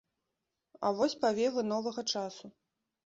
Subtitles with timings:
[0.87, 2.45] А вось павевы новага часу.